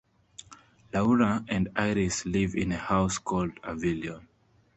Laura 0.95 1.45
and 1.47 1.69
Iris 1.75 2.25
live 2.25 2.55
in 2.55 2.71
a 2.71 2.75
house 2.75 3.19
called 3.19 3.53
Avilion. 3.61 4.25